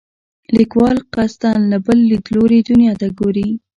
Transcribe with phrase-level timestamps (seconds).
[0.57, 3.49] لیکوال قصدا له بل لیدلوري دنیا ته ګوري.